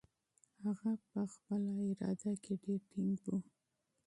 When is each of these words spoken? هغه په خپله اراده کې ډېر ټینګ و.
هغه 0.63 0.91
په 1.09 1.19
خپله 1.33 1.71
اراده 1.89 2.31
کې 2.43 2.53
ډېر 2.63 2.81
ټینګ 2.91 3.19
و. 3.33 3.35